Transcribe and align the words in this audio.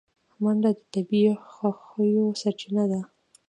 منډه 0.41 0.71
د 0.77 0.79
طبیعي 0.93 1.33
خوښیو 1.53 2.25
سرچینه 2.41 2.83
ده 2.91 3.01